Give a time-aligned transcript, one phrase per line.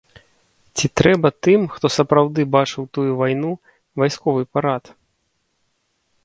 [0.79, 3.51] Ці трэба тым, хто сапраўды бачыў тую вайну,
[4.03, 4.83] вайсковы парад?